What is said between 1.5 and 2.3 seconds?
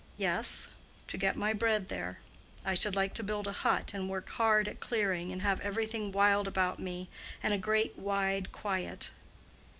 bread there.